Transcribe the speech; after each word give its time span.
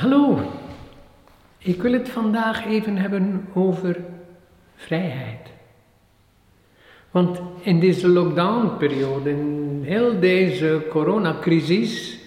Hallo, 0.00 0.38
ik 1.58 1.82
wil 1.82 1.92
het 1.92 2.08
vandaag 2.08 2.66
even 2.66 2.96
hebben 2.96 3.48
over 3.54 4.04
vrijheid. 4.74 5.50
Want 7.10 7.40
in 7.60 7.80
deze 7.80 8.08
lockdownperiode, 8.08 9.30
in 9.30 9.80
heel 9.84 10.20
deze 10.20 10.86
coronacrisis, 10.90 12.18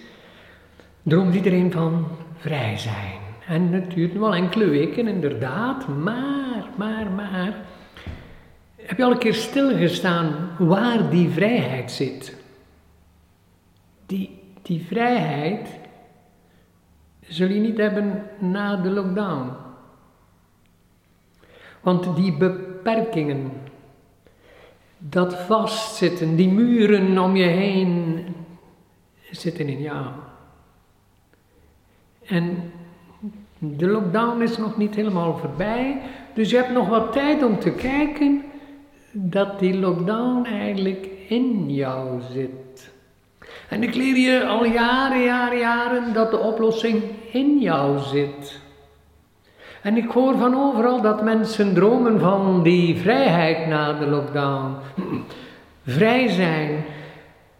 droomt 1.02 1.34
iedereen 1.34 1.72
van 1.72 2.06
vrij 2.36 2.78
zijn. 2.78 3.18
En 3.46 3.72
het 3.72 3.90
duurt 3.90 4.18
wel 4.18 4.34
enkele 4.34 4.66
weken, 4.68 5.08
inderdaad, 5.08 5.88
maar, 5.88 6.68
maar, 6.76 7.10
maar. 7.10 7.54
Heb 8.76 8.96
je 8.96 9.04
al 9.04 9.10
een 9.10 9.18
keer 9.18 9.34
stilgestaan 9.34 10.50
waar 10.58 11.10
die 11.10 11.28
vrijheid 11.28 11.90
zit? 11.90 12.36
Die, 14.06 14.38
die 14.62 14.84
vrijheid 14.88 15.82
zul 17.28 17.48
je 17.48 17.60
niet 17.60 17.78
hebben 17.78 18.22
na 18.38 18.76
de 18.76 18.90
lockdown. 18.90 19.50
Want 21.80 22.16
die 22.16 22.36
beperkingen, 22.36 23.52
dat 24.98 25.34
vastzitten, 25.34 26.36
die 26.36 26.52
muren 26.52 27.18
om 27.18 27.36
je 27.36 27.44
heen, 27.44 28.24
zitten 29.30 29.68
in 29.68 29.80
jou. 29.80 30.06
En 32.24 32.72
de 33.58 33.86
lockdown 33.86 34.42
is 34.42 34.56
nog 34.56 34.76
niet 34.76 34.94
helemaal 34.94 35.36
voorbij, 35.36 36.00
dus 36.34 36.50
je 36.50 36.56
hebt 36.56 36.72
nog 36.72 36.88
wat 36.88 37.12
tijd 37.12 37.42
om 37.42 37.58
te 37.58 37.70
kijken 37.70 38.42
dat 39.12 39.58
die 39.58 39.78
lockdown 39.78 40.44
eigenlijk 40.44 41.06
in 41.28 41.74
jou 41.74 42.20
zit. 42.32 42.93
En 43.68 43.82
ik 43.82 43.94
leer 43.94 44.16
je 44.16 44.46
al 44.46 44.64
jaren, 44.64 45.22
jaren, 45.22 45.58
jaren 45.58 46.12
dat 46.12 46.30
de 46.30 46.38
oplossing 46.38 47.02
in 47.30 47.58
jou 47.58 47.98
zit. 47.98 48.62
En 49.82 49.96
ik 49.96 50.10
hoor 50.10 50.38
van 50.38 50.54
overal 50.54 51.00
dat 51.00 51.22
mensen 51.22 51.74
dromen 51.74 52.20
van 52.20 52.62
die 52.62 52.96
vrijheid 52.96 53.66
na 53.66 53.92
de 53.92 54.06
lockdown. 54.06 54.76
Vrij 55.86 56.28
zijn, 56.28 56.84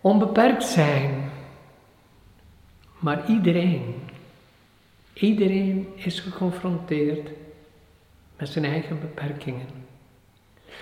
onbeperkt 0.01 0.65
zijn. 0.65 1.31
Maar 2.99 3.23
iedereen, 3.29 3.95
iedereen 5.13 5.89
is 5.95 6.21
geconfronteerd 6.21 7.31
met 8.37 8.49
zijn 8.49 8.65
eigen 8.65 9.01
beperkingen. 9.01 9.67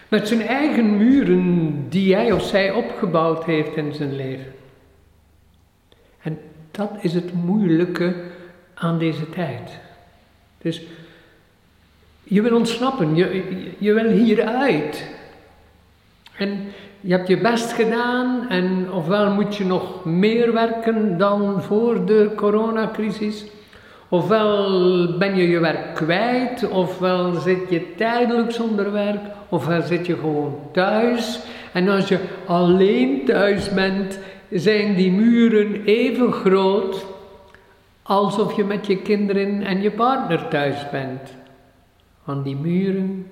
Met 0.09 0.29
zijn 0.29 0.43
eigen 0.43 0.97
muren 0.97 1.77
die 1.89 2.15
hij 2.15 2.33
of 2.33 2.43
zij 2.43 2.73
opgebouwd 2.73 3.45
heeft 3.45 3.77
in 3.77 3.95
zijn 3.95 4.17
leven. 4.17 4.53
Dat 6.73 6.91
is 7.01 7.15
het 7.15 7.33
moeilijke 7.33 8.15
aan 8.75 8.99
deze 8.99 9.31
tijd. 9.31 9.79
Dus 10.59 10.83
je 12.23 12.43
wil 12.43 12.57
ontsnappen, 12.57 13.15
je, 13.15 13.45
je 13.79 13.93
wil 13.93 14.11
hieruit. 14.11 15.11
En 16.37 16.73
je 17.01 17.15
hebt 17.15 17.29
je 17.29 17.39
best 17.39 17.73
gedaan 17.73 18.49
en 18.49 18.93
ofwel 18.93 19.31
moet 19.31 19.57
je 19.57 19.65
nog 19.65 20.05
meer 20.05 20.53
werken 20.53 21.19
dan 21.19 21.63
voor 21.63 22.07
de 22.07 22.33
coronacrisis. 22.37 23.45
Ofwel 24.09 25.19
ben 25.19 25.37
je 25.37 25.49
je 25.49 25.59
werk 25.59 25.95
kwijt, 25.95 26.69
ofwel 26.69 27.35
zit 27.35 27.69
je 27.69 27.95
tijdelijk 27.95 28.51
zonder 28.51 28.93
werk, 28.93 29.21
ofwel 29.49 29.83
zit 29.83 30.07
je 30.07 30.17
gewoon 30.17 30.59
thuis. 30.73 31.41
En 31.73 31.89
als 31.89 32.09
je 32.09 32.19
alleen 32.47 33.25
thuis 33.25 33.71
bent, 33.71 34.19
zijn 34.53 34.95
die 34.95 35.13
muren 35.13 35.85
even 35.85 36.33
groot 36.33 37.07
alsof 38.03 38.57
je 38.57 38.65
met 38.65 38.87
je 38.87 39.03
kinderen 39.03 39.63
en 39.63 39.83
je 39.83 39.91
partner 39.91 40.49
thuis 40.49 40.91
bent. 40.91 41.35
Want 42.25 42.45
die 42.45 42.57
muren 42.57 43.27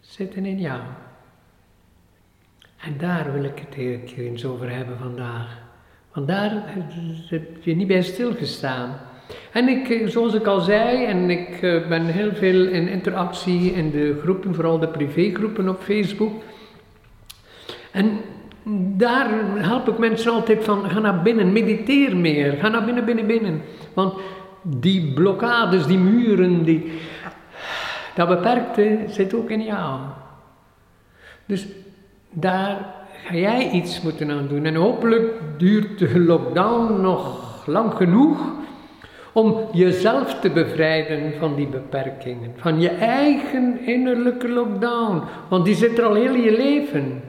zitten 0.00 0.46
in 0.46 0.60
jou. 0.60 0.80
En 2.76 2.96
daar 2.98 3.32
wil 3.32 3.44
ik 3.44 3.58
het 3.68 3.74
eens 4.16 4.44
over 4.44 4.70
hebben 4.70 4.98
vandaag. 4.98 5.62
Want 6.12 6.26
daar 6.26 6.62
heb 7.28 7.62
je 7.62 7.76
niet 7.76 7.86
bij 7.86 8.02
stilgestaan. 8.02 9.00
En 9.52 9.68
ik, 9.68 10.08
zoals 10.08 10.34
ik 10.34 10.46
al 10.46 10.60
zei, 10.60 11.04
en 11.04 11.30
ik 11.30 11.62
eh, 11.62 11.88
ben 11.88 12.06
heel 12.06 12.34
veel 12.34 12.66
in 12.66 12.88
interactie 12.88 13.72
in 13.72 13.90
de 13.90 14.18
groepen, 14.22 14.54
vooral 14.54 14.78
de 14.78 14.88
privégroepen 14.88 15.68
op 15.68 15.82
Facebook. 15.82 16.42
En 17.90 18.20
daar 18.96 19.28
help 19.56 19.88
ik 19.88 19.98
mensen 19.98 20.32
altijd 20.32 20.64
van, 20.64 20.90
ga 20.90 21.00
naar 21.00 21.22
binnen, 21.22 21.52
mediteer 21.52 22.16
meer, 22.16 22.52
ga 22.52 22.68
naar 22.68 22.84
binnen, 22.84 23.04
binnen, 23.04 23.26
binnen. 23.26 23.62
Want 23.94 24.14
die 24.62 25.12
blokkades, 25.12 25.86
die 25.86 25.98
muren, 25.98 26.64
die, 26.64 26.92
dat 28.14 28.28
beperkte 28.28 28.98
zit 29.06 29.34
ook 29.34 29.50
in 29.50 29.62
jou. 29.62 30.00
Dus 31.46 31.66
daar 32.30 32.94
ga 33.24 33.34
jij 33.34 33.70
iets 33.70 34.02
moeten 34.02 34.30
aan 34.30 34.48
doen. 34.48 34.64
En 34.64 34.74
hopelijk 34.74 35.32
duurt 35.58 35.98
de 35.98 36.20
lockdown 36.20 37.00
nog 37.00 37.42
lang 37.66 37.94
genoeg 37.94 38.38
om 39.32 39.68
jezelf 39.72 40.40
te 40.40 40.50
bevrijden 40.50 41.32
van 41.38 41.54
die 41.54 41.66
beperkingen. 41.66 42.52
Van 42.56 42.80
je 42.80 42.88
eigen 42.88 43.86
innerlijke 43.86 44.48
lockdown. 44.48 45.22
Want 45.48 45.64
die 45.64 45.74
zit 45.74 45.98
er 45.98 46.04
al 46.04 46.14
heel 46.14 46.34
je 46.34 46.56
leven. 46.56 47.22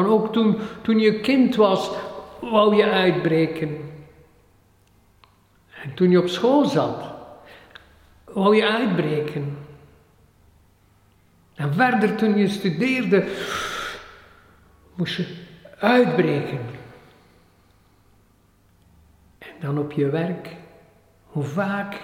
Want 0.00 0.12
ook 0.12 0.32
toen, 0.32 0.56
toen 0.82 0.98
je 0.98 1.20
kind 1.20 1.56
was, 1.56 1.90
wou 2.40 2.76
je 2.76 2.90
uitbreken. 2.90 3.76
En 5.82 5.94
toen 5.94 6.10
je 6.10 6.18
op 6.18 6.28
school 6.28 6.64
zat, 6.64 7.04
wou 8.24 8.56
je 8.56 8.68
uitbreken. 8.68 9.56
En 11.54 11.74
verder 11.74 12.16
toen 12.16 12.38
je 12.38 12.48
studeerde, 12.48 13.24
moest 14.94 15.16
je 15.16 15.36
uitbreken. 15.78 16.60
En 19.38 19.54
dan 19.60 19.78
op 19.78 19.92
je 19.92 20.10
werk. 20.10 20.48
Hoe 21.26 21.44
vaak 21.44 21.96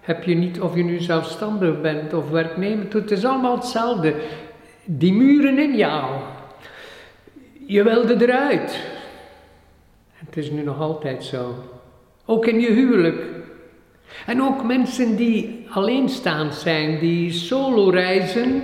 heb 0.00 0.22
je 0.22 0.34
niet, 0.34 0.60
of 0.60 0.74
je 0.74 0.84
nu 0.84 1.00
zelfstandig 1.00 1.80
bent 1.80 2.12
of 2.12 2.30
werknemer, 2.30 2.86
het 2.94 3.10
is 3.10 3.24
allemaal 3.24 3.56
hetzelfde. 3.56 4.14
Die 4.84 5.12
muren 5.12 5.58
in 5.58 5.76
jou. 5.76 6.33
Je 7.66 7.82
wilde 7.82 8.22
eruit. 8.22 8.80
Het 10.12 10.36
is 10.36 10.50
nu 10.50 10.62
nog 10.62 10.80
altijd 10.80 11.24
zo. 11.24 11.54
Ook 12.24 12.46
in 12.46 12.60
je 12.60 12.70
huwelijk. 12.70 13.24
En 14.26 14.42
ook 14.42 14.64
mensen 14.64 15.16
die 15.16 15.66
alleenstaand 15.70 16.54
zijn, 16.54 16.98
die 16.98 17.32
solo 17.32 17.88
reizen, 17.88 18.62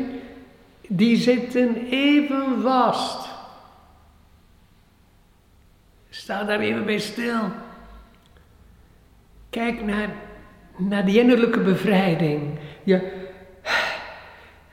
die 0.89 1.17
zitten 1.17 1.87
even 1.91 2.61
vast. 2.63 3.29
Sta 6.11 6.45
daar 6.45 6.61
even 6.61 6.85
bij 6.85 6.99
stil. 6.99 7.41
Kijk 9.51 9.85
naar, 9.85 10.09
naar 10.77 11.05
die 11.05 11.21
innerlijke 11.21 11.61
bevrijding. 11.61 12.59
Je, 12.83 13.13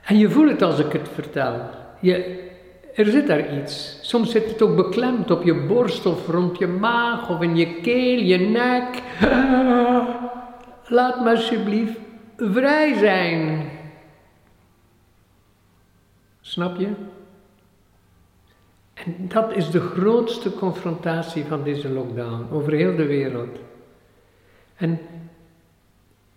en 0.04 0.18
je 0.18 0.30
voelt 0.30 0.50
het 0.50 0.62
als 0.62 0.78
ik 0.78 0.92
het 0.92 1.08
vertel. 1.14 1.60
Je, 2.00 2.46
er 2.98 3.06
zit 3.06 3.26
daar 3.26 3.58
iets. 3.58 3.98
Soms 4.02 4.30
zit 4.30 4.50
het 4.50 4.62
ook 4.62 4.76
beklemd 4.76 5.30
op 5.30 5.42
je 5.42 5.54
borst 5.54 6.06
of 6.06 6.28
rond 6.28 6.58
je 6.58 6.66
maag 6.66 7.30
of 7.30 7.40
in 7.40 7.56
je 7.56 7.80
keel, 7.80 8.18
je 8.18 8.38
nek. 8.38 9.02
Laat 10.86 11.20
me 11.20 11.30
alsjeblieft 11.30 11.98
vrij 12.36 12.94
zijn. 12.94 13.70
Snap 16.40 16.78
je? 16.78 16.88
En 18.94 19.14
dat 19.18 19.56
is 19.56 19.70
de 19.70 19.80
grootste 19.80 20.54
confrontatie 20.54 21.44
van 21.44 21.62
deze 21.62 21.88
lockdown 21.88 22.46
over 22.52 22.72
heel 22.72 22.96
de 22.96 23.06
wereld. 23.06 23.58
En 24.76 24.98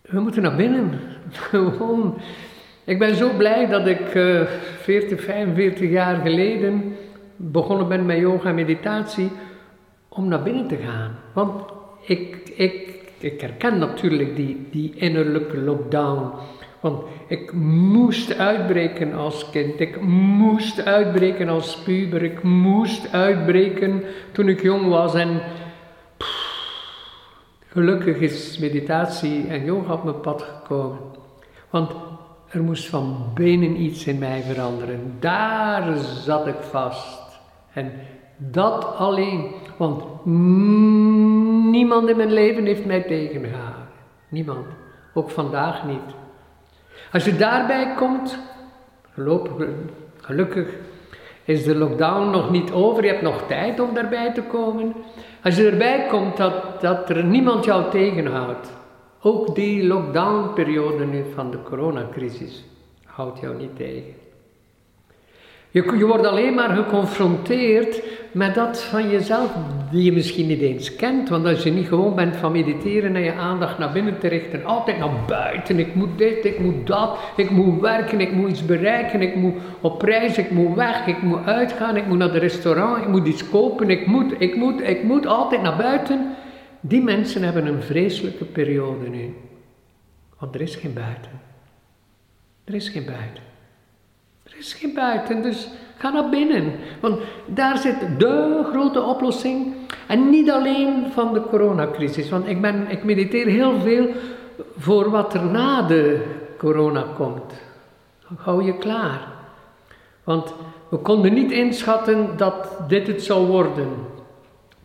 we 0.02 0.20
moeten 0.20 0.42
naar 0.42 0.56
binnen. 0.56 1.00
Gewoon. 1.32 2.18
Ik 2.84 3.00
ben 3.00 3.16
zo 3.16 3.30
blij 3.38 3.68
dat 3.68 3.88
ik 3.88 4.14
uh, 4.14 4.42
40, 4.82 5.24
45 5.24 5.90
jaar 5.90 6.16
geleden 6.16 6.96
begonnen 7.36 7.88
ben 7.88 8.06
met 8.06 8.18
yoga 8.18 8.50
en 8.50 8.56
meditatie 8.56 9.30
om 10.10 10.28
naar 10.28 10.44
binnen 10.44 10.68
te 10.68 10.78
gaan. 10.78 11.16
Want 11.34 11.64
ik, 12.02 12.52
ik, 12.56 13.00
ik 13.18 13.42
herken 13.42 13.78
natuurlijk 13.78 14.36
die, 14.36 14.68
die 14.72 14.94
innerlijke 14.96 15.58
lockdown. 15.58 16.32
Want 16.80 17.04
ik 17.28 17.54
moest 17.54 18.38
uitbreken 18.38 19.14
als 19.14 19.50
kind, 19.50 19.80
ik 19.80 20.02
moest 20.02 20.86
uitbreken 20.86 21.50
als 21.50 21.78
puber, 21.78 22.24
ik 22.24 22.44
moest 22.44 23.14
uitbreken 23.14 24.04
toen 24.32 24.48
ik 24.50 24.62
jong 24.62 24.88
was 24.88 25.14
en 25.14 25.42
gelukkig 27.68 28.18
is 28.18 28.58
meditatie 28.58 29.48
en 29.48 29.66
yoga 29.66 29.94
op 29.94 30.04
mijn 30.04 30.20
pad 30.20 30.42
gekomen. 30.42 31.00
Want 31.70 31.92
er 32.52 32.64
moest 32.64 32.90
van 32.90 33.32
binnen 33.34 33.82
iets 33.82 34.08
in 34.08 34.18
mij 34.18 34.42
veranderen. 34.42 35.16
Daar 35.20 35.98
zat 35.98 36.48
ik 36.48 36.60
vast. 36.60 37.40
En 37.74 37.92
dat 38.38 38.96
alleen. 38.96 39.52
Want 39.78 40.26
niemand 41.72 42.10
in 42.10 42.18
mijn 42.18 42.32
leven 42.32 42.66
heeft 42.66 42.86
mij 42.86 43.02
tegengehouden. 43.02 43.88
Niemand. 44.30 44.66
Ook 45.14 45.30
vandaag 45.30 45.86
niet. 45.86 46.16
Als 47.12 47.26
je 47.26 47.36
daarbij 47.36 47.94
komt, 47.96 48.38
gelukkig 50.22 50.70
is 51.44 51.64
de 51.64 51.76
lockdown 51.76 52.30
nog 52.30 52.52
niet 52.52 52.72
over, 52.72 53.04
je 53.04 53.10
hebt 53.10 53.22
nog 53.22 53.44
tijd 53.48 53.80
om 53.80 53.94
daarbij 53.94 54.34
te 54.34 54.42
komen. 54.42 54.94
Als 55.44 55.56
je 55.56 55.70
erbij 55.70 56.06
komt 56.10 56.38
dat, 56.38 56.82
dat 56.82 57.10
er 57.10 57.24
niemand 57.24 57.66
jou 57.66 57.92
tegenhoudt, 57.92 58.72
ook 59.22 59.56
die 59.56 59.84
lockdown-periode 59.84 61.06
nu 61.06 61.24
van 61.36 61.52
de 61.52 61.62
coronacrisis 61.64 62.64
houdt 63.06 63.40
jou 63.40 63.58
niet 63.58 63.76
tegen. 63.76 64.20
Je, 65.72 65.96
je 65.98 66.06
wordt 66.06 66.26
alleen 66.26 66.54
maar 66.54 66.70
geconfronteerd 66.70 68.04
met 68.32 68.56
dat 68.56 68.84
van 68.84 69.10
jezelf 69.10 69.56
die 69.92 70.04
je 70.04 70.12
misschien 70.12 70.48
niet 70.48 70.62
eens 70.62 70.96
kent. 70.96 71.30
Want 71.30 71.46
als 71.46 71.64
je 71.64 71.72
niet 71.72 71.88
gewoon 71.88 72.16
bent 72.16 72.36
van 72.36 72.52
mediteren 72.52 73.16
en 73.16 73.22
je 73.22 73.34
aandacht 73.34 73.78
naar 73.78 73.92
binnen 73.92 74.20
te 74.20 74.28
richten, 74.28 74.66
altijd 74.66 74.98
naar 74.98 75.26
buiten. 75.28 75.80
Ik 75.80 75.96
moet 75.96 76.18
dit, 76.18 76.46
ik 76.46 76.60
moet 76.60 76.88
dat, 76.88 77.18
ik 77.36 77.50
moet 77.50 77.82
werken, 77.82 78.22
ik 78.22 78.32
moet 78.32 78.50
iets 78.50 78.66
bereiken, 78.66 79.22
ik 79.22 79.36
moet 79.36 79.54
op 79.82 80.02
reis, 80.02 80.38
ik 80.38 80.52
moet 80.52 80.76
weg, 80.76 81.08
ik 81.08 81.22
moet 81.22 81.46
uitgaan, 81.46 81.98
ik 81.98 82.08
moet 82.08 82.18
naar 82.18 82.32
de 82.32 82.40
restaurant, 82.40 82.98
ik 82.98 83.08
moet 83.08 83.28
iets 83.28 83.50
kopen, 83.50 83.90
ik 83.90 84.08
moet, 84.08 84.34
ik 84.38 84.56
moet, 84.56 84.82
ik 84.82 85.04
moet 85.04 85.26
altijd 85.28 85.62
naar 85.62 85.78
buiten. 85.78 86.36
Die 86.82 87.02
mensen 87.02 87.44
hebben 87.44 87.66
een 87.66 87.82
vreselijke 87.82 88.46
periode 88.46 89.10
nu. 89.10 89.36
Want 90.40 90.56
er 90.56 90.62
is 90.62 90.76
geen 90.76 90.94
buiten. 90.94 91.32
Er 92.64 92.74
is 92.74 92.90
geen 92.90 93.06
buiten. 93.06 93.44
Er 94.44 94.58
is 94.58 94.74
geen 94.74 94.94
buiten, 94.94 95.42
dus 95.42 95.68
ga 95.98 96.10
naar 96.10 96.30
binnen. 96.30 96.74
Want 97.00 97.20
daar 97.46 97.78
zit 97.78 98.20
de 98.20 98.68
grote 98.72 99.02
oplossing. 99.02 99.74
En 100.08 100.30
niet 100.30 100.52
alleen 100.52 101.12
van 101.12 101.34
de 101.34 101.42
coronacrisis. 101.42 102.30
Want 102.30 102.48
ik, 102.48 102.62
ben, 102.62 102.90
ik 102.90 103.04
mediteer 103.04 103.46
heel 103.46 103.80
veel 103.80 104.08
voor 104.78 105.10
wat 105.10 105.34
er 105.34 105.46
na 105.46 105.82
de 105.82 106.26
corona 106.58 107.06
komt. 107.16 107.54
Hou 108.36 108.64
je 108.64 108.78
klaar. 108.78 109.28
Want 110.24 110.54
we 110.90 110.98
konden 110.98 111.34
niet 111.34 111.52
inschatten 111.52 112.38
dat 112.38 112.70
dit 112.88 113.08
het 113.08 113.24
zou 113.24 113.48
worden. 113.48 113.90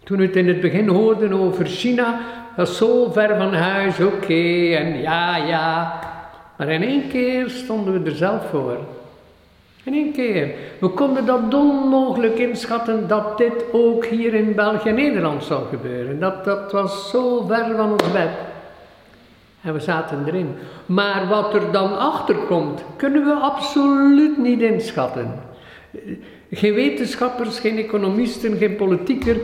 Toen 0.06 0.18
we 0.18 0.24
het 0.24 0.36
in 0.36 0.48
het 0.48 0.60
begin 0.60 0.88
hoorden 0.88 1.32
over 1.32 1.66
China, 1.66 2.20
was 2.56 2.76
zo 2.76 3.10
ver 3.12 3.36
van 3.36 3.54
huis, 3.54 4.00
oké, 4.00 4.74
en 4.74 5.00
ja, 5.00 5.36
ja. 5.36 6.00
Maar 6.56 6.68
in 6.68 6.82
één 6.82 7.08
keer 7.08 7.50
stonden 7.50 8.02
we 8.02 8.10
er 8.10 8.16
zelf 8.16 8.48
voor. 8.50 8.78
In 9.82 9.94
één 9.94 10.12
keer. 10.12 10.54
We 10.78 10.88
konden 10.88 11.26
dat 11.26 11.54
onmogelijk 11.54 12.38
inschatten 12.38 13.08
dat 13.08 13.38
dit 13.38 13.64
ook 13.72 14.04
hier 14.04 14.34
in 14.34 14.54
België 14.54 14.88
en 14.88 14.94
Nederland 14.94 15.44
zou 15.44 15.66
gebeuren. 15.68 16.20
Dat, 16.20 16.44
dat 16.44 16.72
was 16.72 17.10
zo 17.10 17.44
ver 17.46 17.76
van 17.76 17.92
ons 17.92 18.12
bed. 18.12 18.30
En 19.62 19.72
we 19.72 19.80
zaten 19.80 20.24
erin. 20.26 20.54
Maar 20.86 21.28
wat 21.28 21.54
er 21.54 21.72
dan 21.72 21.98
achter 21.98 22.34
komt, 22.34 22.84
kunnen 22.96 23.24
we 23.24 23.32
absoluut 23.32 24.38
niet 24.38 24.60
inschatten. 24.60 25.34
Geen 26.50 26.74
wetenschappers, 26.74 27.58
geen 27.58 27.78
economisten, 27.78 28.56
geen 28.56 28.76
politieker. 28.76 29.36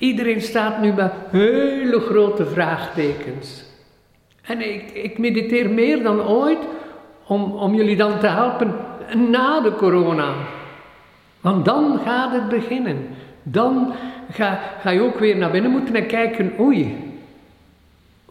Iedereen 0.00 0.40
staat 0.40 0.80
nu 0.80 0.92
met 0.92 1.12
hele 1.30 2.00
grote 2.00 2.46
vraagtekens. 2.46 3.64
En 4.42 4.72
ik, 4.72 4.90
ik 4.90 5.18
mediteer 5.18 5.70
meer 5.70 6.02
dan 6.02 6.22
ooit 6.22 6.58
om, 7.26 7.52
om 7.52 7.74
jullie 7.74 7.96
dan 7.96 8.18
te 8.18 8.26
helpen 8.26 8.74
na 9.30 9.60
de 9.60 9.72
corona. 9.72 10.32
Want 11.40 11.64
dan 11.64 12.00
gaat 12.04 12.32
het 12.32 12.48
beginnen. 12.48 13.08
Dan 13.42 13.92
ga, 14.30 14.60
ga 14.80 14.90
je 14.90 15.00
ook 15.00 15.18
weer 15.18 15.36
naar 15.36 15.50
binnen 15.50 15.70
moeten 15.70 15.94
en 15.94 16.06
kijken, 16.06 16.52
oei, 16.60 16.96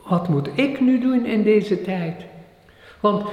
wat 0.08 0.28
moet 0.28 0.50
ik 0.56 0.80
nu 0.80 1.00
doen 1.00 1.26
in 1.26 1.44
deze 1.44 1.82
tijd? 1.82 2.26
Want 3.00 3.24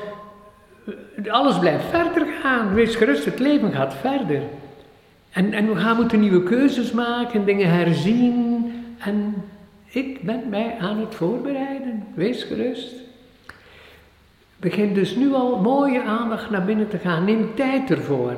alles 1.28 1.58
blijft 1.58 1.84
verder 1.84 2.26
gaan. 2.42 2.74
Wees 2.74 2.96
gerust, 2.96 3.24
het 3.24 3.38
leven 3.38 3.72
gaat 3.72 3.94
verder. 3.94 4.42
En, 5.36 5.52
en 5.52 5.68
we 5.68 5.76
gaan 5.80 5.96
moeten 5.96 6.20
nieuwe 6.20 6.42
keuzes 6.42 6.92
maken, 6.92 7.44
dingen 7.44 7.70
herzien. 7.70 8.72
En 8.98 9.34
ik 9.84 10.22
ben 10.22 10.42
mij 10.48 10.76
aan 10.80 10.98
het 10.98 11.14
voorbereiden. 11.14 12.04
Wees 12.14 12.42
gerust. 12.42 12.94
Begin 14.56 14.94
dus 14.94 15.16
nu 15.16 15.32
al 15.34 15.60
mooie 15.60 16.02
aandacht 16.02 16.50
naar 16.50 16.64
binnen 16.64 16.88
te 16.88 16.98
gaan. 16.98 17.24
Neem 17.24 17.54
tijd 17.54 17.90
ervoor. 17.90 18.32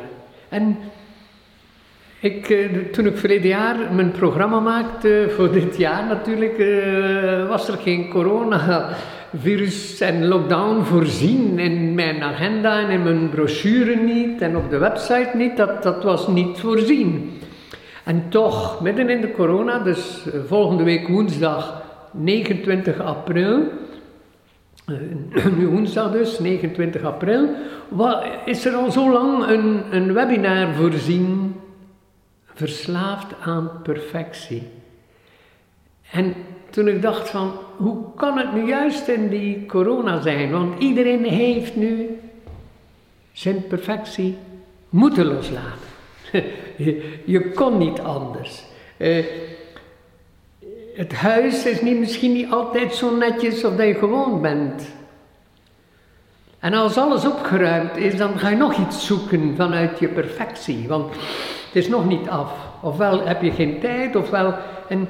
En 0.48 0.76
ik, 2.20 2.50
eh, 2.50 2.76
toen 2.92 3.06
ik 3.06 3.16
verleden 3.16 3.48
jaar 3.48 3.76
mijn 3.92 4.10
programma 4.10 4.60
maakte, 4.60 5.32
voor 5.36 5.52
dit 5.52 5.76
jaar 5.76 6.06
natuurlijk, 6.06 6.58
eh, 6.58 7.48
was 7.48 7.68
er 7.68 7.78
geen 7.78 8.08
coronavirus 9.30 10.00
en 10.00 10.28
lockdown 10.28 10.84
voorzien 10.84 11.58
in 11.58 11.94
mijn 11.94 12.22
agenda 12.22 12.80
en 12.80 12.90
in 12.90 13.02
mijn 13.02 13.28
brochure 13.28 13.96
niet 13.96 14.40
en 14.40 14.56
op 14.56 14.70
de 14.70 14.78
website 14.78 15.30
niet. 15.34 15.56
Dat, 15.56 15.82
dat 15.82 16.04
was 16.04 16.28
niet 16.28 16.58
voorzien. 16.58 17.40
En 18.04 18.28
toch, 18.28 18.80
midden 18.80 19.10
in 19.10 19.20
de 19.20 19.32
corona, 19.32 19.78
dus 19.78 20.24
eh, 20.26 20.40
volgende 20.46 20.82
week 20.82 21.08
woensdag 21.08 21.82
29 22.12 23.00
april, 23.00 23.62
eh, 24.86 25.44
nu 25.58 25.66
woensdag 25.66 26.12
dus, 26.12 26.38
29 26.38 27.02
april, 27.02 27.48
is 28.44 28.64
er 28.64 28.74
al 28.74 28.90
zo 28.90 29.12
lang 29.12 29.48
een, 29.48 29.82
een 29.90 30.12
webinar 30.12 30.74
voorzien, 30.74 31.56
Verslaafd 32.54 33.34
aan 33.40 33.70
perfectie. 33.82 34.62
En 36.10 36.34
toen 36.70 36.88
ik 36.88 37.02
dacht 37.02 37.30
van, 37.30 37.52
hoe 37.76 37.96
kan 38.16 38.38
het 38.38 38.52
nu 38.54 38.66
juist 38.66 39.08
in 39.08 39.28
die 39.28 39.66
corona 39.66 40.20
zijn? 40.20 40.50
Want 40.50 40.82
iedereen 40.82 41.24
heeft 41.24 41.76
nu 41.76 42.18
zijn 43.32 43.66
perfectie 43.66 44.36
moeten 44.88 45.26
loslaten. 45.26 45.88
je, 47.24 47.50
kon 47.54 47.78
niet 47.78 48.00
anders. 48.00 48.62
Uh, 48.96 49.24
het 50.94 51.12
huis 51.12 51.66
is 51.66 51.80
niet, 51.80 51.98
misschien 51.98 52.32
niet 52.32 52.50
altijd 52.50 52.94
zo 52.94 53.16
netjes 53.16 53.64
of 53.64 53.76
dat 53.76 53.86
je 53.86 53.94
gewoon 53.94 54.40
bent. 54.40 54.96
En 56.58 56.74
als 56.74 56.96
alles 56.96 57.26
opgeruimd 57.26 57.96
is, 57.96 58.16
dan 58.16 58.38
ga 58.38 58.48
je 58.48 58.56
nog 58.56 58.76
iets 58.76 59.06
zoeken 59.06 59.54
vanuit 59.56 59.98
je 59.98 60.08
perfectie. 60.08 60.88
Want 60.88 61.10
het 61.66 61.76
is 61.76 61.88
nog 61.88 62.06
niet 62.06 62.28
af. 62.28 62.52
Ofwel 62.82 63.26
heb 63.26 63.42
je 63.42 63.50
geen 63.50 63.80
tijd, 63.80 64.16
ofwel. 64.16 64.54
En, 64.88 65.08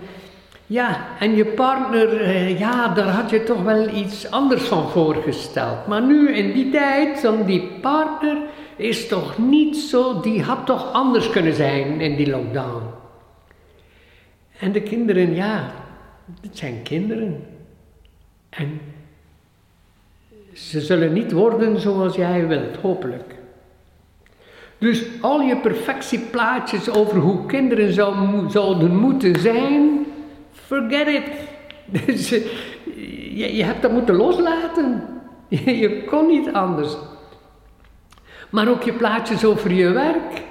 ja, 0.70 1.06
en 1.18 1.34
je 1.34 1.44
partner, 1.44 2.20
eh, 2.20 2.58
ja, 2.58 2.88
daar 2.88 3.08
had 3.08 3.30
je 3.30 3.42
toch 3.42 3.62
wel 3.62 3.88
iets 3.88 4.30
anders 4.30 4.62
van 4.62 4.90
voorgesteld. 4.90 5.86
Maar 5.86 6.02
nu 6.02 6.30
in 6.30 6.52
die 6.52 6.70
tijd, 6.70 7.22
dan 7.22 7.44
die 7.44 7.62
partner 7.80 8.36
is 8.76 9.08
toch 9.08 9.38
niet 9.38 9.76
zo, 9.76 10.20
die 10.20 10.42
had 10.42 10.66
toch 10.66 10.92
anders 10.92 11.30
kunnen 11.30 11.54
zijn 11.54 12.00
in 12.00 12.16
die 12.16 12.30
lockdown. 12.30 12.82
En 14.58 14.72
de 14.72 14.82
kinderen, 14.82 15.34
ja, 15.34 15.70
het 16.40 16.58
zijn 16.58 16.82
kinderen. 16.82 17.46
En 18.48 18.80
ze 20.52 20.80
zullen 20.80 21.12
niet 21.12 21.32
worden 21.32 21.80
zoals 21.80 22.16
jij 22.16 22.46
wilt, 22.46 22.76
hopelijk. 22.76 23.34
Dus 24.78 25.04
al 25.20 25.40
je 25.40 25.56
perfectieplaatjes 25.56 26.90
over 26.90 27.18
hoe 27.18 27.46
kinderen 27.46 27.92
zou, 27.92 28.50
zouden 28.50 28.96
moeten 28.96 29.40
zijn, 29.40 30.06
forget 30.68 31.08
it. 31.08 31.30
Dus, 32.06 32.28
je, 32.28 33.56
je 33.56 33.64
hebt 33.64 33.82
dat 33.82 33.90
moeten 33.90 34.14
loslaten. 34.14 35.02
Je 35.82 36.04
kon 36.04 36.26
niet 36.26 36.52
anders. 36.52 36.96
Maar 38.50 38.68
ook 38.68 38.82
je 38.82 38.92
plaatjes 38.92 39.44
over 39.44 39.72
je 39.72 39.90
werk. 39.90 40.42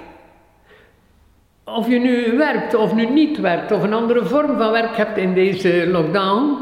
Of 1.64 1.88
je 1.88 1.98
nu 1.98 2.36
werkt 2.36 2.74
of 2.74 2.94
nu 2.94 3.06
niet 3.06 3.38
werkt, 3.38 3.72
of 3.72 3.82
een 3.82 3.92
andere 3.92 4.24
vorm 4.24 4.56
van 4.56 4.70
werk 4.70 4.96
hebt 4.96 5.18
in 5.18 5.34
deze 5.34 5.88
lockdown. 5.90 6.56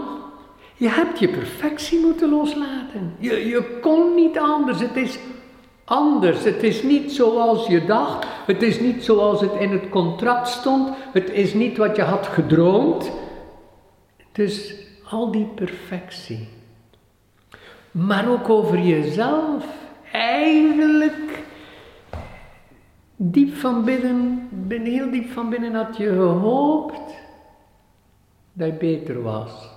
Je 0.75 0.89
hebt 0.89 1.19
je 1.19 1.29
perfectie 1.29 2.01
moeten 2.01 2.31
loslaten. 2.31 3.15
Je, 3.19 3.49
je 3.49 3.79
kon 3.81 4.15
niet 4.15 4.39
anders. 4.39 4.81
Het 4.81 4.97
is 4.97 5.19
anders. 5.85 6.45
Het 6.45 6.63
is 6.63 6.83
niet 6.83 7.13
zoals 7.13 7.67
je 7.67 7.85
dacht. 7.85 8.27
Het 8.47 8.63
is 8.63 8.81
niet 8.81 9.05
zoals 9.05 9.41
het 9.41 9.55
in 9.59 9.71
het 9.71 9.89
contract 9.89 10.49
stond. 10.49 10.89
Het 11.13 11.31
is 11.31 11.55
niet 11.55 11.77
wat 11.77 11.97
je 11.97 12.03
had 12.03 12.27
gedroomd. 12.27 13.11
Dus 14.37 14.75
al 15.05 15.31
die 15.31 15.47
perfectie. 15.47 16.49
Maar 17.91 18.29
ook 18.29 18.49
over 18.49 18.79
jezelf. 18.79 19.65
Eigenlijk 20.13 21.45
diep 23.17 23.55
van 23.55 23.85
binnen, 23.85 24.49
heel 24.69 25.11
diep 25.11 25.31
van 25.31 25.51
binnen 25.51 25.75
had 25.75 25.97
je 25.97 26.09
gehoopt 26.09 27.15
dat 28.53 28.67
je 28.67 28.73
beter 28.73 29.23
was. 29.23 29.71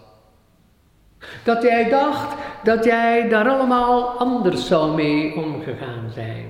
Dat 1.44 1.62
jij 1.64 1.90
dacht 1.90 2.36
dat 2.64 2.84
jij 2.84 3.30
daar 3.30 3.50
allemaal 3.50 4.10
anders 4.10 4.68
zou 4.68 4.96
mee 4.96 5.36
omgegaan 5.36 6.10
zijn. 6.14 6.46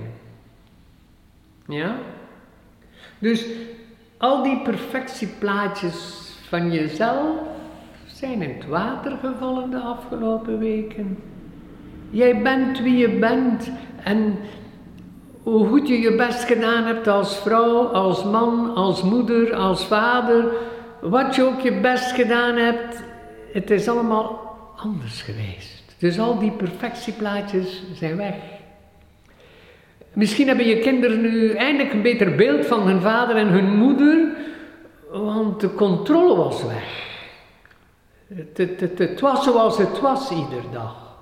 Ja? 1.66 1.96
Dus 3.18 3.46
al 4.18 4.42
die 4.42 4.62
perfectieplaatjes 4.62 6.30
van 6.48 6.72
jezelf 6.72 7.49
zijn 8.20 8.42
in 8.42 8.54
het 8.54 8.66
water 8.66 9.16
gevallen 9.22 9.70
de 9.70 9.78
afgelopen 9.78 10.58
weken. 10.58 11.18
Jij 12.10 12.42
bent 12.42 12.80
wie 12.80 12.96
je 12.96 13.08
bent 13.08 13.70
en 14.04 14.38
hoe 15.42 15.66
goed 15.66 15.88
je 15.88 16.00
je 16.00 16.14
best 16.14 16.44
gedaan 16.44 16.84
hebt 16.84 17.08
als 17.08 17.38
vrouw, 17.38 17.86
als 17.86 18.24
man, 18.24 18.74
als 18.74 19.02
moeder, 19.02 19.54
als 19.54 19.86
vader, 19.86 20.44
wat 21.00 21.34
je 21.34 21.42
ook 21.42 21.60
je 21.60 21.80
best 21.80 22.10
gedaan 22.10 22.56
hebt, 22.56 23.02
het 23.52 23.70
is 23.70 23.88
allemaal 23.88 24.56
anders 24.76 25.22
geweest. 25.22 25.94
Dus 25.98 26.18
al 26.18 26.38
die 26.38 26.52
perfectieplaatjes 26.52 27.82
zijn 27.94 28.16
weg. 28.16 28.34
Misschien 30.12 30.46
hebben 30.46 30.66
je 30.66 30.78
kinderen 30.78 31.20
nu 31.20 31.50
eindelijk 31.50 31.92
een 31.92 32.02
beter 32.02 32.34
beeld 32.34 32.66
van 32.66 32.86
hun 32.86 33.00
vader 33.00 33.36
en 33.36 33.48
hun 33.48 33.76
moeder, 33.76 34.28
want 35.10 35.60
de 35.60 35.74
controle 35.74 36.36
was 36.36 36.64
weg. 36.64 37.08
Het, 38.34 38.80
het, 38.80 38.98
het, 38.98 39.20
was 39.20 39.44
zoals 39.44 39.78
het 39.78 40.00
was 40.00 40.30
iedere 40.30 40.70
dag. 40.72 41.16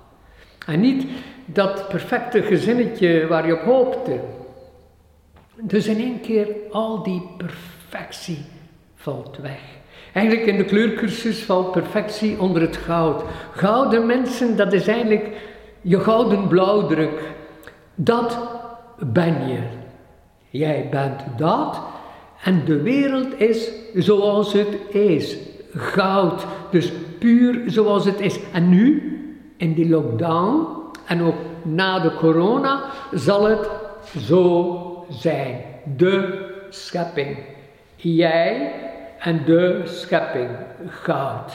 En 0.65 0.79
niet 0.79 1.07
dat 1.45 1.87
perfecte 1.87 2.41
gezinnetje 2.41 3.27
waar 3.27 3.47
je 3.47 3.53
op 3.53 3.61
hoopte. 3.61 4.19
Dus 5.55 5.87
in 5.87 5.97
één 5.97 6.21
keer 6.21 6.47
al 6.71 7.03
die 7.03 7.29
perfectie 7.37 8.45
valt 8.95 9.37
weg. 9.37 9.59
Eigenlijk 10.13 10.47
in 10.47 10.57
de 10.57 10.65
kleurcursus 10.65 11.43
valt 11.43 11.71
perfectie 11.71 12.39
onder 12.39 12.61
het 12.61 12.77
goud. 12.77 13.23
Gouden 13.51 14.05
mensen, 14.05 14.55
dat 14.57 14.73
is 14.73 14.87
eigenlijk 14.87 15.29
je 15.81 15.99
gouden 15.99 16.47
blauwdruk. 16.47 17.21
Dat 17.95 18.37
ben 18.97 19.47
je. 19.47 19.59
Jij 20.49 20.87
bent 20.91 21.21
dat 21.37 21.81
en 22.43 22.65
de 22.65 22.81
wereld 22.81 23.39
is 23.39 23.71
zoals 23.93 24.53
het 24.53 24.77
is. 24.89 25.37
Goud, 25.79 26.45
dus 26.71 26.91
puur 27.19 27.61
zoals 27.65 28.05
het 28.05 28.19
is. 28.19 28.39
En 28.51 28.69
nu, 28.69 29.13
in 29.57 29.73
die 29.73 29.89
lockdown 29.89 30.67
en 31.05 31.21
ook 31.21 31.35
na 31.61 31.99
de 31.99 32.13
corona, 32.15 32.81
zal 33.13 33.45
het 33.45 33.69
zo 34.17 35.05
zijn. 35.09 35.61
De 35.97 36.47
schepping. 36.69 37.37
Jij 37.95 38.71
en 39.19 39.41
de 39.45 39.81
schepping, 39.85 40.49
goud. 40.87 41.53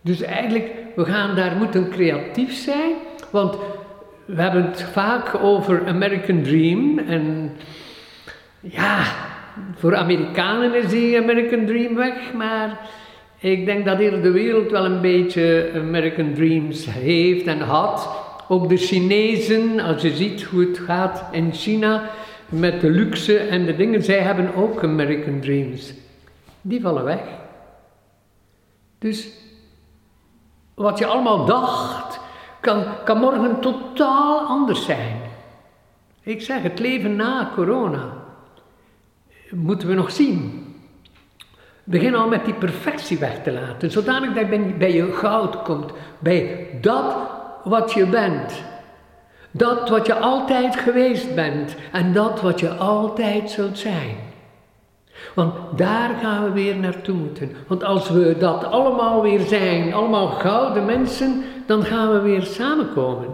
Dus 0.00 0.20
eigenlijk, 0.20 0.70
we 0.96 1.04
gaan 1.04 1.36
daar 1.36 1.56
moeten 1.56 1.90
creatief 1.90 2.54
zijn, 2.54 2.92
want 3.30 3.56
we 4.24 4.42
hebben 4.42 4.64
het 4.64 4.82
vaak 4.82 5.34
over 5.42 5.86
American 5.86 6.42
Dream 6.42 6.98
en 6.98 7.52
ja, 8.60 9.04
voor 9.74 9.96
Amerikanen 9.96 10.74
is 10.74 10.88
die 10.88 11.18
American 11.18 11.66
Dream 11.66 11.94
weg, 11.94 12.32
maar 12.32 12.80
ik 13.42 13.64
denk 13.64 13.84
dat 13.84 13.98
hier 13.98 14.22
de 14.22 14.30
wereld 14.30 14.70
wel 14.70 14.84
een 14.84 15.00
beetje 15.00 15.70
American 15.74 16.34
Dreams 16.34 16.86
heeft 16.90 17.46
en 17.46 17.60
had. 17.60 18.08
Ook 18.48 18.68
de 18.68 18.76
Chinezen, 18.76 19.80
als 19.80 20.02
je 20.02 20.16
ziet 20.16 20.42
hoe 20.42 20.60
het 20.60 20.78
gaat 20.78 21.24
in 21.32 21.52
China 21.52 22.10
met 22.48 22.80
de 22.80 22.90
luxe 22.90 23.38
en 23.38 23.66
de 23.66 23.76
dingen, 23.76 24.02
zij 24.02 24.18
hebben 24.18 24.54
ook 24.54 24.84
American 24.84 25.40
Dreams. 25.40 25.92
Die 26.60 26.80
vallen 26.80 27.04
weg. 27.04 27.22
Dus 28.98 29.28
wat 30.74 30.98
je 30.98 31.06
allemaal 31.06 31.44
dacht, 31.44 32.20
kan, 32.60 32.84
kan 33.04 33.18
morgen 33.18 33.60
totaal 33.60 34.40
anders 34.40 34.84
zijn. 34.84 35.16
Ik 36.22 36.42
zeg, 36.42 36.62
het 36.62 36.78
leven 36.78 37.16
na 37.16 37.50
corona 37.54 38.12
moeten 39.50 39.88
we 39.88 39.94
nog 39.94 40.10
zien. 40.10 40.61
Begin 41.84 42.14
al 42.14 42.28
met 42.28 42.44
die 42.44 42.54
perfectie 42.54 43.18
weg 43.18 43.42
te 43.42 43.52
laten, 43.52 43.90
zodanig 43.90 44.32
dat 44.32 44.48
je 44.48 44.74
bij 44.78 44.92
je 44.92 45.12
goud 45.12 45.62
komt, 45.62 45.92
bij 46.18 46.68
dat 46.80 47.14
wat 47.64 47.92
je 47.92 48.06
bent. 48.06 48.62
Dat 49.50 49.88
wat 49.88 50.06
je 50.06 50.14
altijd 50.14 50.76
geweest 50.76 51.34
bent 51.34 51.76
en 51.92 52.12
dat 52.12 52.40
wat 52.40 52.60
je 52.60 52.70
altijd 52.70 53.50
zult 53.50 53.78
zijn. 53.78 54.16
Want 55.34 55.78
daar 55.78 56.10
gaan 56.22 56.44
we 56.44 56.50
weer 56.50 56.76
naartoe 56.76 57.14
moeten. 57.14 57.52
Want 57.66 57.84
als 57.84 58.10
we 58.10 58.36
dat 58.38 58.64
allemaal 58.64 59.22
weer 59.22 59.40
zijn, 59.40 59.94
allemaal 59.94 60.26
gouden 60.26 60.84
mensen, 60.84 61.44
dan 61.66 61.84
gaan 61.84 62.12
we 62.12 62.20
weer 62.20 62.42
samenkomen. 62.42 63.28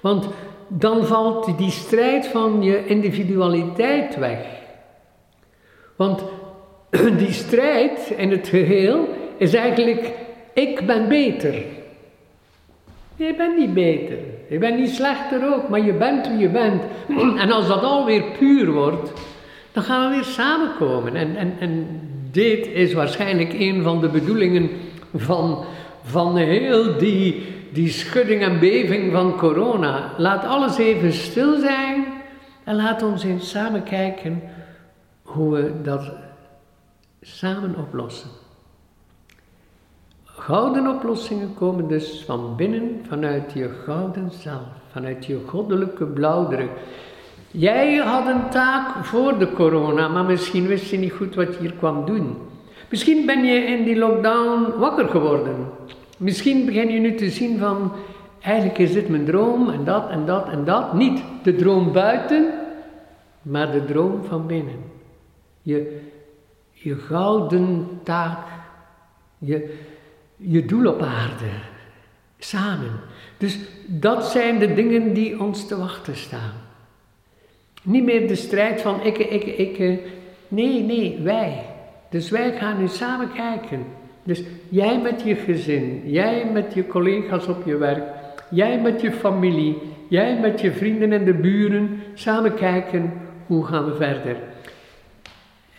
Want 0.00 0.28
dan 0.68 1.04
valt 1.04 1.58
die 1.58 1.70
strijd 1.70 2.26
van 2.26 2.62
je 2.62 2.86
individualiteit 2.86 4.16
weg. 4.16 4.38
Want 5.96 6.22
die 7.18 7.32
strijd 7.32 8.12
in 8.16 8.30
het 8.30 8.48
geheel 8.48 9.08
is 9.36 9.54
eigenlijk, 9.54 10.12
ik 10.52 10.86
ben 10.86 11.08
beter. 11.08 11.54
Je 13.16 13.34
bent 13.36 13.56
niet 13.56 13.74
beter. 13.74 14.18
Je 14.48 14.58
bent 14.58 14.78
niet 14.78 14.90
slechter 14.90 15.54
ook, 15.54 15.68
maar 15.68 15.84
je 15.84 15.92
bent 15.92 16.28
wie 16.28 16.38
je 16.38 16.48
bent. 16.48 16.82
En 17.42 17.50
als 17.50 17.66
dat 17.66 17.82
alweer 17.82 18.22
puur 18.38 18.72
wordt, 18.72 19.12
dan 19.72 19.82
gaan 19.82 20.08
we 20.08 20.14
weer 20.16 20.24
samenkomen. 20.24 21.16
En, 21.16 21.36
en, 21.36 21.54
en 21.58 22.00
dit 22.30 22.66
is 22.66 22.92
waarschijnlijk 22.92 23.52
een 23.52 23.82
van 23.82 24.00
de 24.00 24.08
bedoelingen 24.08 24.70
van, 25.14 25.64
van 26.02 26.36
heel 26.36 26.98
die, 26.98 27.42
die 27.72 27.88
schudding 27.88 28.42
en 28.42 28.58
beving 28.58 29.12
van 29.12 29.36
corona. 29.36 30.12
Laat 30.16 30.44
alles 30.44 30.78
even 30.78 31.12
stil 31.12 31.58
zijn 31.58 32.04
en 32.64 32.76
laat 32.76 33.02
ons 33.02 33.24
eens 33.24 33.50
samen 33.50 33.82
kijken 33.82 34.42
hoe 35.22 35.54
we 35.54 35.72
dat 35.82 36.12
samen 37.36 37.74
oplossen. 37.76 38.30
Gouden 40.24 40.86
oplossingen 40.86 41.54
komen 41.54 41.88
dus 41.88 42.24
van 42.26 42.56
binnen, 42.56 43.00
vanuit 43.08 43.52
je 43.52 43.68
gouden 43.84 44.30
zelf, 44.30 44.66
vanuit 44.92 45.26
je 45.26 45.40
goddelijke 45.46 46.04
blauwdruk. 46.06 46.70
Jij 47.50 47.96
had 47.96 48.26
een 48.26 48.48
taak 48.50 49.04
voor 49.04 49.38
de 49.38 49.52
corona, 49.52 50.08
maar 50.08 50.24
misschien 50.24 50.66
wist 50.66 50.90
je 50.90 50.98
niet 50.98 51.12
goed 51.12 51.34
wat 51.34 51.54
je 51.54 51.60
hier 51.60 51.72
kwam 51.72 52.04
doen. 52.04 52.36
Misschien 52.90 53.26
ben 53.26 53.44
je 53.44 53.60
in 53.60 53.84
die 53.84 53.96
lockdown 53.96 54.78
wakker 54.78 55.08
geworden. 55.08 55.56
Misschien 56.18 56.66
begin 56.66 56.90
je 56.90 57.00
nu 57.00 57.14
te 57.14 57.30
zien 57.30 57.58
van, 57.58 57.92
eigenlijk 58.40 58.78
is 58.78 58.92
dit 58.92 59.08
mijn 59.08 59.24
droom 59.24 59.70
en 59.70 59.84
dat 59.84 60.08
en 60.08 60.26
dat 60.26 60.48
en 60.48 60.64
dat. 60.64 60.92
Niet 60.92 61.22
de 61.42 61.56
droom 61.56 61.92
buiten, 61.92 62.52
maar 63.42 63.72
de 63.72 63.84
droom 63.84 64.24
van 64.24 64.46
binnen. 64.46 64.76
Je, 65.62 66.00
je 66.82 66.94
gouden 66.94 67.88
taak, 68.02 68.46
je, 69.38 69.78
je 70.36 70.64
doel 70.64 70.86
op 70.86 71.02
aarde, 71.02 71.50
samen. 72.38 73.00
Dus 73.36 73.58
dat 73.86 74.24
zijn 74.24 74.58
de 74.58 74.74
dingen 74.74 75.12
die 75.12 75.40
ons 75.40 75.66
te 75.66 75.78
wachten 75.78 76.16
staan. 76.16 76.52
Niet 77.82 78.04
meer 78.04 78.28
de 78.28 78.34
strijd 78.34 78.80
van 78.80 79.02
ik, 79.02 79.18
ik, 79.18 79.44
ik. 79.44 79.78
Nee, 80.48 80.82
nee, 80.82 81.20
wij. 81.22 81.64
Dus 82.10 82.30
wij 82.30 82.52
gaan 82.52 82.78
nu 82.78 82.88
samen 82.88 83.32
kijken. 83.32 83.84
Dus 84.22 84.42
jij 84.68 85.00
met 85.00 85.22
je 85.22 85.34
gezin, 85.34 86.02
jij 86.04 86.50
met 86.52 86.74
je 86.74 86.86
collega's 86.86 87.46
op 87.46 87.66
je 87.66 87.76
werk, 87.76 88.04
jij 88.50 88.80
met 88.80 89.00
je 89.00 89.12
familie, 89.12 89.78
jij 90.08 90.40
met 90.40 90.60
je 90.60 90.72
vrienden 90.72 91.12
en 91.12 91.24
de 91.24 91.34
buren, 91.34 92.00
samen 92.14 92.54
kijken 92.54 93.12
hoe 93.46 93.64
gaan 93.64 93.84
we 93.84 93.94
verder. 93.94 94.36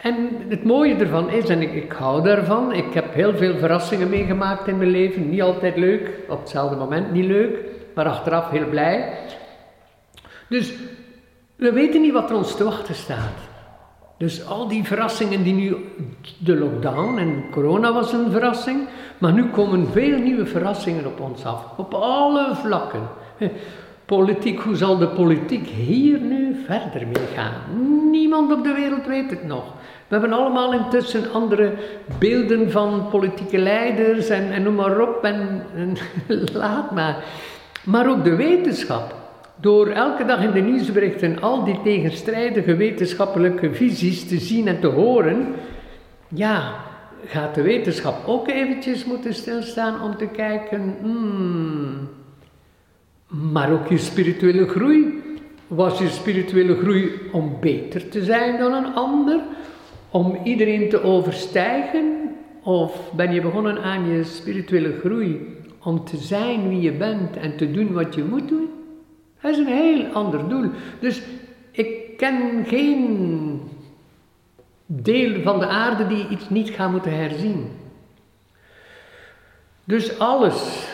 En 0.02 0.30
het 0.48 0.64
mooie 0.64 0.96
ervan 0.96 1.30
is, 1.30 1.50
en 1.50 1.62
ik, 1.62 1.92
hou 1.92 2.24
daarvan, 2.24 2.74
ik 2.74 2.94
heb 2.94 3.14
heel 3.14 3.36
veel 3.36 3.58
verrassingen 3.58 4.10
meegemaakt 4.10 4.68
in 4.68 4.78
mijn 4.78 4.90
leven, 4.90 5.30
niet 5.30 5.42
altijd 5.42 5.78
leuk, 5.78 6.12
op 6.30 6.40
hetzelfde 6.40 6.76
moment 6.76 7.12
niet 7.12 7.26
leuk, 7.26 7.58
maar 7.96 8.06
achteraf 8.06 8.50
heel 8.50 8.70
blij. 8.70 9.14
Dus 10.50 10.74
we 11.56 11.72
weten 11.72 12.02
niet 12.02 12.14
wat 12.14 12.30
er 12.30 12.36
ons 12.36 12.56
te 12.56 12.64
wachten 12.64 12.96
staat. 12.96 13.48
Dus 14.18 14.46
al 14.46 14.68
die 14.68 14.84
verrassingen 14.84 15.44
die 15.44 15.54
nu, 15.54 15.76
de 16.38 16.56
lockdown 16.56 17.18
en 17.18 17.44
corona 17.52 17.94
was 17.94 18.14
een 18.14 18.32
verrassing, 18.32 18.88
maar 19.18 19.34
nu 19.34 19.50
komen 19.50 19.92
veel 19.92 20.18
nieuwe 20.18 20.46
verrassingen 20.46 21.06
op 21.06 21.20
ons 21.20 21.46
af, 21.46 21.78
op 21.78 21.94
alle 21.94 22.56
vlakken. 22.56 23.02
Politiek, 24.10 24.60
hoe 24.60 24.76
zal 24.76 24.98
de 24.98 25.08
politiek 25.08 25.68
hier 25.68 26.20
nu 26.20 26.56
verder 26.66 27.08
mee 27.08 27.28
gaan? 27.36 27.54
Niemand 28.12 28.54
op 28.54 28.64
de 28.64 28.74
wereld 28.74 29.06
weet 29.06 29.30
het 29.30 29.48
nog. 29.48 29.74
We 30.08 30.16
hebben 30.16 30.34
allemaal 30.34 30.74
intussen 30.74 31.32
andere 31.34 31.74
beelden 32.20 32.72
van 32.72 33.08
politieke 33.10 33.58
leiders 33.58 34.30
en, 34.30 34.52
en 34.52 34.64
noem 34.64 34.76
maar 34.76 35.02
op 35.02 35.24
en, 35.24 35.64
en 35.76 35.98
laat 36.54 36.92
maar. 36.92 37.24
Maar 37.84 38.10
ook 38.10 38.24
de 38.24 38.36
wetenschap 38.36 39.16
door 39.56 39.88
elke 39.88 40.26
dag 40.26 40.44
in 40.44 40.52
de 40.52 40.62
nieuwsberichten 40.62 41.42
al 41.42 41.64
die 41.64 41.82
tegenstrijdige 41.84 42.76
wetenschappelijke 42.76 43.74
visies 43.74 44.28
te 44.28 44.38
zien 44.40 44.68
en 44.68 44.80
te 44.80 44.88
horen, 44.88 45.48
ja, 46.28 46.74
gaat 47.26 47.56
de 47.56 47.62
wetenschap 47.62 48.28
ook 48.28 48.48
eventjes 48.48 49.06
moeten 49.06 49.34
stilstaan 49.34 50.02
om 50.02 50.18
te 50.18 50.28
kijken, 50.28 50.96
hmm, 51.02 52.10
maar 53.30 53.72
ook 53.72 53.88
je 53.88 53.98
spirituele 53.98 54.68
groei. 54.68 55.24
Was 55.68 56.00
je 56.00 56.10
spirituele 56.10 56.76
groei 56.76 57.12
om 57.32 57.58
beter 57.60 58.10
te 58.10 58.24
zijn 58.24 58.58
dan 58.58 58.74
een 58.74 58.94
ander? 58.94 59.40
Om 60.10 60.40
iedereen 60.44 60.90
te 60.90 61.04
overstijgen? 61.04 62.36
Of 62.64 63.12
ben 63.16 63.34
je 63.34 63.42
begonnen 63.42 63.82
aan 63.84 64.10
je 64.10 64.24
spirituele 64.24 65.00
groei 65.00 65.58
om 65.84 66.06
te 66.06 66.18
zijn 66.18 66.70
wie 66.70 66.82
je 66.82 66.92
bent 66.92 67.38
en 67.38 67.58
te 67.58 67.72
doen 67.72 67.94
wat 67.94 68.16
je 68.16 68.24
moet 68.24 68.48
doen, 68.48 68.70
dat 69.42 69.52
is 69.52 69.58
een 69.58 69.66
heel 69.66 70.06
ander 70.06 70.50
doel. 70.50 70.70
Dus 71.00 71.22
ik 71.72 72.18
ken 72.18 72.66
geen 72.66 73.62
deel 74.86 75.42
van 75.42 75.60
de 75.60 75.68
aarde 75.68 76.08
die 76.08 76.28
iets 76.28 76.50
niet 76.50 76.70
gaat 76.70 76.92
moeten 76.92 77.18
herzien. 77.18 77.68
Dus 79.84 80.20
alles, 80.20 80.88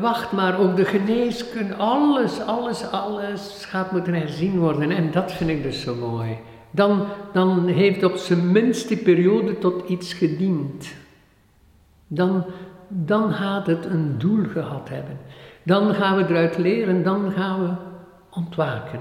wacht 0.00 0.32
maar, 0.32 0.58
ook 0.58 0.76
de 0.76 0.84
geneeskunde, 0.84 1.74
alles, 1.74 2.40
alles, 2.40 2.90
alles 2.90 3.64
gaat 3.64 3.92
moeten 3.92 4.14
herzien 4.14 4.58
worden. 4.58 4.90
En 4.90 5.10
dat 5.10 5.32
vind 5.32 5.50
ik 5.50 5.62
dus 5.62 5.80
zo 5.80 5.94
mooi. 5.94 6.36
Dan, 6.70 7.06
dan 7.32 7.66
heeft 7.66 8.04
op 8.04 8.16
zijn 8.16 8.52
minst 8.52 8.88
die 8.88 8.96
periode 8.96 9.58
tot 9.58 9.88
iets 9.88 10.12
gediend. 10.12 10.94
Dan, 12.06 12.44
dan 12.88 13.32
gaat 13.32 13.66
het 13.66 13.84
een 13.84 14.18
doel 14.18 14.44
gehad 14.44 14.88
hebben. 14.88 15.18
Dan 15.62 15.94
gaan 15.94 16.16
we 16.16 16.24
eruit 16.28 16.58
leren, 16.58 17.02
dan 17.02 17.32
gaan 17.32 17.60
we 17.60 17.70
ontwaken. 18.30 19.00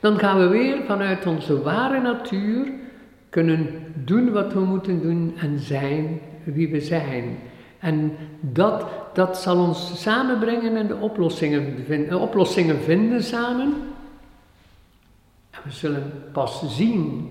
Dan 0.00 0.18
gaan 0.18 0.38
we 0.38 0.46
weer 0.46 0.76
vanuit 0.86 1.26
onze 1.26 1.62
ware 1.62 2.00
natuur 2.00 2.66
kunnen 3.30 3.68
doen 3.94 4.32
wat 4.32 4.52
we 4.52 4.60
moeten 4.60 5.02
doen 5.02 5.34
en 5.38 5.58
zijn 5.58 6.20
wie 6.44 6.68
we 6.68 6.80
zijn. 6.80 7.38
En 7.80 8.16
dat, 8.40 8.84
dat 9.12 9.38
zal 9.38 9.58
ons 9.58 10.02
samenbrengen 10.02 10.76
en 10.76 10.86
de 10.86 10.96
oplossingen, 10.96 11.84
vinden, 11.86 12.20
oplossingen 12.20 12.80
vinden 12.80 13.22
samen. 13.22 13.74
En 15.50 15.60
we 15.64 15.70
zullen 15.70 16.12
pas 16.32 16.76
zien 16.76 17.28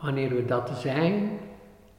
wanneer 0.00 0.28
we 0.28 0.44
dat 0.44 0.70
zijn, 0.80 1.30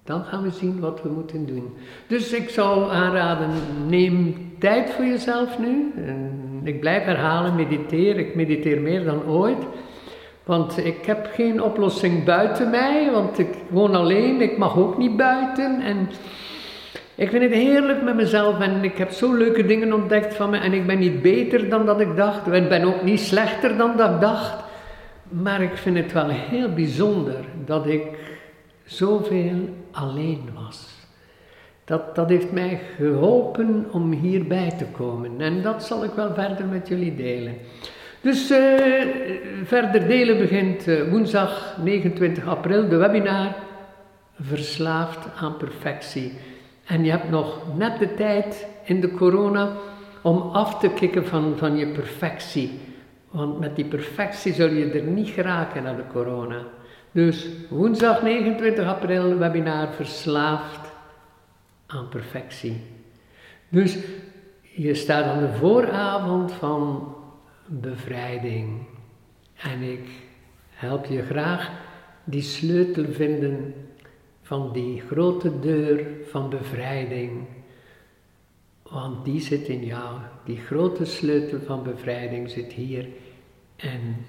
dan 0.04 0.24
gaan 0.24 0.44
we 0.44 0.52
zien 0.52 0.80
wat 0.80 1.02
we 1.02 1.10
moeten 1.10 1.46
doen. 1.46 1.74
Dus 2.08 2.32
ik 2.32 2.50
zou 2.50 2.92
aanraden, 2.92 3.50
neem 3.88 4.36
tijd 4.60 4.90
voor 4.90 5.06
jezelf 5.06 5.60
nu. 5.60 5.94
En 6.06 6.62
ik 6.64 6.80
blijf 6.80 7.04
herhalen, 7.04 7.56
mediteer. 7.56 8.18
Ik 8.18 8.36
mediteer 8.36 8.82
meer 8.82 9.04
dan 9.06 9.26
ooit. 9.26 9.64
Want 10.44 10.78
ik 10.78 11.06
heb 11.06 11.30
geen 11.34 11.62
oplossing 11.62 12.24
buiten 12.24 12.70
mij, 12.70 13.12
want 13.12 13.40
ik 13.40 13.56
woon 13.70 13.96
alleen, 13.96 14.42
ik 14.42 14.58
mag 14.58 14.78
ook 14.78 14.98
niet 14.98 15.18
buiten. 15.18 15.82
En 15.82 16.10
ik 17.16 17.30
vind 17.30 17.44
het 17.44 17.54
heerlijk 17.54 18.02
met 18.02 18.16
mezelf 18.16 18.60
en 18.60 18.84
ik 18.84 18.98
heb 18.98 19.12
zo 19.12 19.34
leuke 19.34 19.66
dingen 19.66 19.94
ontdekt 19.94 20.36
van 20.36 20.50
me. 20.50 20.58
En 20.58 20.74
ik 20.74 20.88
ben 20.88 21.00
niet 21.00 21.22
beter 21.22 21.70
dan 21.70 21.86
dat 21.86 22.00
ik 22.00 22.16
dacht. 22.16 22.48
Ik 22.48 22.70
ben 22.70 22.84
ook 22.84 23.04
niet 23.04 23.20
slechter 23.20 23.78
dan 23.78 23.98
dat 23.98 24.10
ik 24.10 24.22
dacht. 24.22 24.64
Maar 25.30 25.62
ik 25.62 25.78
vind 25.78 25.98
het 25.98 26.12
wel 26.12 26.30
heel 26.30 26.74
bijzonder 26.74 27.46
dat 27.66 27.88
ik 27.88 28.04
zoveel 28.84 29.70
alleen 29.92 30.50
was. 30.66 30.90
Dat, 31.86 32.16
dat 32.16 32.30
heeft 32.30 32.52
mij 32.52 32.80
geholpen 32.98 33.86
om 33.92 34.12
hierbij 34.12 34.74
te 34.78 34.86
komen. 34.86 35.42
En 35.42 35.62
dat 35.62 35.84
zal 35.84 36.04
ik 36.04 36.12
wel 36.16 36.34
verder 36.34 36.66
met 36.66 36.88
jullie 36.88 37.16
delen. 37.16 37.54
Dus 38.22 38.52
uh, 38.52 38.58
verder 39.64 40.08
delen 40.08 40.38
begint 40.38 40.88
uh, 40.88 41.10
woensdag 41.10 41.78
29 41.84 42.48
april 42.48 42.88
de 42.90 42.96
webinar 42.96 43.56
Verslaafd 44.42 45.20
aan 45.36 45.58
perfectie. 45.58 46.34
En 46.84 47.04
je 47.04 47.12
hebt 47.12 47.30
nog 47.30 47.78
net 47.78 48.00
de 48.00 48.14
tijd 48.14 48.68
in 48.84 49.02
de 49.02 49.12
corona 49.12 49.78
om 50.22 50.42
af 50.42 50.80
te 50.80 50.90
kicken 50.90 51.26
van, 51.26 51.58
van 51.58 51.78
je 51.78 51.88
perfectie. 51.88 52.80
Want 53.30 53.60
met 53.60 53.76
die 53.76 53.86
perfectie 53.86 54.54
zul 54.54 54.70
je 54.70 54.92
er 54.92 55.04
niet 55.04 55.30
geraken 55.30 55.84
naar 55.84 55.96
de 55.96 56.08
corona. 56.12 56.62
Dus 57.12 57.48
woensdag 57.70 58.22
29 58.22 58.86
april 58.86 59.38
webinar 59.38 59.94
Verslaafd 59.94 60.92
aan 61.88 62.10
perfectie. 62.10 62.82
Dus 63.70 63.98
je 64.62 64.94
staat 64.94 65.26
aan 65.26 65.40
de 65.40 65.54
vooravond 65.54 66.52
van 66.52 67.16
bevrijding. 67.66 68.86
En 69.56 69.82
ik 69.82 70.10
help 70.70 71.06
je 71.06 71.22
graag 71.22 71.72
die 72.24 72.42
sleutel 72.42 73.06
vinden 73.10 73.74
van 74.44 74.72
die 74.74 75.02
grote 75.02 75.60
deur 75.60 76.08
van 76.30 76.50
bevrijding. 76.50 77.46
Want 78.84 79.26
die 79.26 79.42
zit 79.42 79.68
in 79.68 79.86
jou. 79.86 80.20
Die 80.46 80.58
grote 80.58 81.06
sleutel 81.06 81.60
van 81.60 81.84
bevrijding 81.84 82.50
zit 82.50 82.74
hier. 82.74 83.08
En 83.76 84.26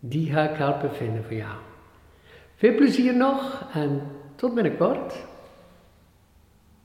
die 0.00 0.32
ga 0.32 0.50
ik 0.50 0.56
helpen 0.56 0.94
vinden 0.94 1.24
voor 1.24 1.36
jou. 1.36 1.56
Veel 2.54 2.74
plezier 2.74 3.16
nog 3.16 3.68
en 3.72 4.00
tot 4.34 4.54
binnenkort. 4.54 5.26